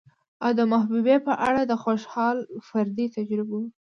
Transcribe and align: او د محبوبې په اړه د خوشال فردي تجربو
او 0.43 0.51
د 0.59 0.61
محبوبې 0.71 1.17
په 1.27 1.33
اړه 1.47 1.61
د 1.65 1.73
خوشال 1.83 2.37
فردي 2.67 3.05
تجربو 3.15 3.59